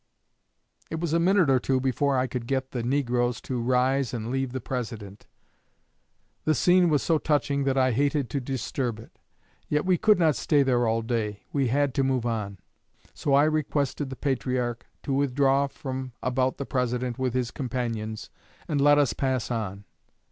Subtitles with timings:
[0.89, 4.31] It was a minute or two before I could get the negroes to rise and
[4.31, 5.27] leave the President.
[6.43, 9.19] The scene was so touching that I hated to disturb it,
[9.67, 12.57] yet we could not stay there all day; we had to move on;
[13.13, 18.31] so I requested the patriarch to withdraw from about the President with his companions,
[18.67, 19.85] and let us pass on.